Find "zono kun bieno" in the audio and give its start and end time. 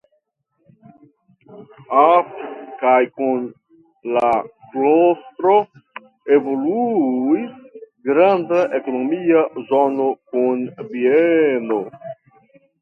9.71-11.79